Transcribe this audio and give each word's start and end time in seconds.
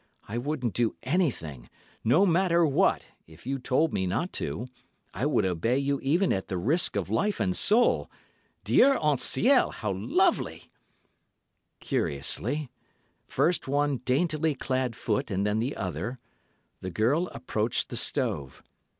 I 0.27 0.39
wouldn't 0.39 0.73
do 0.73 0.95
anything—no 1.03 2.25
matter 2.25 2.65
what—if 2.65 3.45
you 3.45 3.59
told 3.59 3.93
me 3.93 4.07
not 4.07 4.33
to; 4.33 4.65
I 5.13 5.27
would 5.27 5.45
obey 5.45 5.77
you 5.77 5.99
even 6.01 6.33
at 6.33 6.47
the 6.47 6.57
risk 6.57 6.95
of 6.95 7.11
life 7.11 7.39
and 7.39 7.55
soul!' 7.55 8.09
Dieu 8.63 8.93
en 8.93 9.17
ciel! 9.19 9.69
How 9.69 9.91
lovely! 9.91 10.63
"Cautiously—first 11.87 13.67
one 13.67 13.97
daintily 13.97 14.55
clad 14.55 14.95
foot 14.95 15.29
and 15.29 15.45
then 15.45 15.59
the 15.59 15.75
other—the 15.75 16.89
girl 16.89 17.27
approached 17.27 17.89
the 17.89 17.95
stove. 17.95 18.63